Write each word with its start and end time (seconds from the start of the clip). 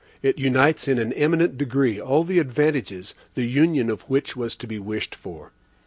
It 0.23 0.39
unites 0.39 0.87
in 0.87 0.97
an 0.97 1.13
eminent 1.13 1.59
degree 1.59 1.99
all 2.01 2.23
the 2.23 2.39
advantages, 2.39 3.13
the 3.35 3.45
union 3.45 3.87
of 3.91 4.01
which 4.09 4.35
was 4.35 4.55
to 4.55 4.65
be 4.65 4.79
wished 4.79 5.13
for. 5.13 5.51